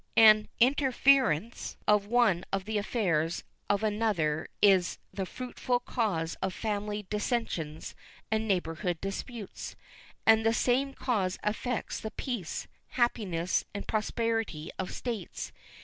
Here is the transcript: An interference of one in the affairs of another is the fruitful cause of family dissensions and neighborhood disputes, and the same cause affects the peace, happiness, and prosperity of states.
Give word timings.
An 0.17 0.47
interference 0.59 1.77
of 1.87 2.07
one 2.07 2.43
in 2.51 2.59
the 2.63 2.79
affairs 2.79 3.43
of 3.69 3.83
another 3.83 4.47
is 4.59 4.97
the 5.13 5.27
fruitful 5.27 5.79
cause 5.79 6.33
of 6.41 6.55
family 6.55 7.05
dissensions 7.11 7.93
and 8.31 8.47
neighborhood 8.47 8.99
disputes, 8.99 9.75
and 10.25 10.43
the 10.43 10.55
same 10.55 10.95
cause 10.95 11.37
affects 11.43 11.99
the 11.99 12.09
peace, 12.09 12.67
happiness, 12.87 13.63
and 13.75 13.87
prosperity 13.87 14.71
of 14.79 14.91
states. 14.91 15.51